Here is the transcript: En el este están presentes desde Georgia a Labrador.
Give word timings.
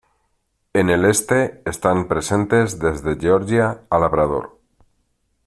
En 0.73 0.89
el 0.89 1.05
este 1.05 1.61
están 1.63 2.07
presentes 2.07 2.79
desde 2.79 3.19
Georgia 3.19 3.83
a 3.87 3.99
Labrador. 3.99 4.57